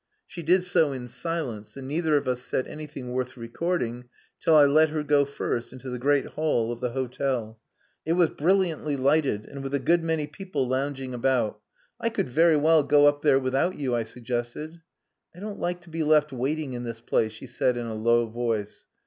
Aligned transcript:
She 0.25 0.41
did 0.41 0.63
so 0.63 0.91
in 0.93 1.07
silence, 1.07 1.77
and 1.77 1.87
neither 1.87 2.17
of 2.17 2.27
us 2.27 2.41
said 2.41 2.65
anything 2.67 3.11
worth 3.13 3.37
recording 3.37 4.05
till 4.39 4.55
I 4.55 4.65
let 4.65 4.89
her 4.89 5.03
go 5.03 5.25
first 5.25 5.71
into 5.71 5.91
the 5.91 5.99
great 5.99 6.25
hall 6.25 6.71
of 6.71 6.81
the 6.81 6.89
hotel. 6.93 7.59
It 8.03 8.13
was 8.13 8.29
brilliantly 8.31 8.97
lighted, 8.97 9.45
and 9.45 9.61
with 9.61 9.75
a 9.75 9.79
good 9.79 10.03
many 10.03 10.25
people 10.25 10.67
lounging 10.67 11.13
about. 11.13 11.59
"I 11.99 12.09
could 12.09 12.29
very 12.29 12.57
well 12.57 12.81
go 12.81 13.05
up 13.05 13.21
there 13.21 13.37
without 13.37 13.75
you," 13.75 13.93
I 13.93 14.01
suggested. 14.01 14.81
"I 15.35 15.39
don't 15.39 15.59
like 15.59 15.81
to 15.81 15.91
be 15.91 16.01
left 16.03 16.31
waiting 16.33 16.73
in 16.73 16.83
this 16.83 16.99
place," 16.99 17.33
she 17.33 17.45
said 17.45 17.77
in 17.77 17.85
a 17.85 17.93
low 17.93 18.25
voice. 18.25 18.87